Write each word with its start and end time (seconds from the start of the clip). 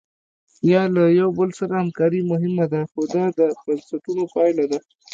یا 0.71 0.83
له 0.95 1.03
یو 1.19 1.29
بل 1.37 1.49
سره 1.59 1.73
همکاري 1.81 2.21
مهمه 2.31 2.65
ده 2.71 2.81
خو 2.91 3.01
دا 3.13 3.25
د 3.37 3.39
بنسټونو 3.65 4.23
پایله 4.33 4.65
ده. 4.71 4.79